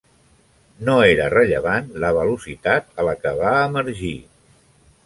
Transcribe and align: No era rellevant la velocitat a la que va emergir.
No 0.87 0.95
era 1.09 1.27
rellevant 1.33 1.91
la 2.05 2.11
velocitat 2.17 2.91
a 3.03 3.07
la 3.11 3.15
que 3.23 3.37
va 3.45 3.57
emergir. 3.69 4.15